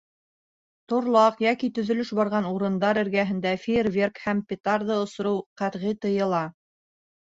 Торлаҡ 0.93 1.43
йәки 1.45 1.69
төҙөлөш 1.75 2.13
барған 2.21 2.49
урындар 2.55 3.03
эргәһендә 3.03 3.55
фейерверк 3.69 4.27
һәм 4.27 4.45
петарда 4.51 5.01
осороу 5.07 5.49
ҡәтғи 5.65 5.99
тыйыла. 6.05 6.47